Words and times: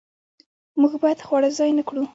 موږ 0.81 0.93
باید 1.03 1.19
خواړه 1.25 1.49
ضایع 1.57 1.73
نه 1.79 1.83
کړو. 1.87 2.01